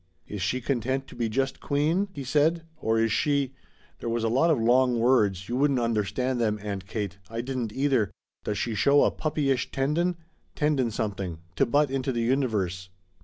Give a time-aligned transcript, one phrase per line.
[0.27, 3.53] "'Is she content to be just Queen,' he said, 'or is she'
[3.99, 7.71] there was a lot of long words, you wouldn't understand them, Aunt Kate I didn't
[7.71, 8.09] either
[8.43, 10.17] 'does she show a puppyish tendon'
[10.55, 12.89] tendon something 'to butt into the universe?'"